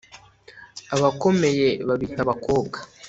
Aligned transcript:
Abakomeye 0.95 1.67
babita 1.87 2.19
abakobwa 2.23 2.77